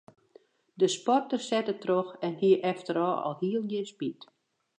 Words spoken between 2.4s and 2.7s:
hie